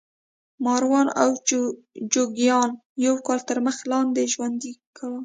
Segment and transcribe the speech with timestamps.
[0.63, 1.29] ماران او
[2.13, 2.69] جوګیان
[3.05, 4.61] یو کال تر مځکې لاندې ژوند
[4.97, 5.19] کوي.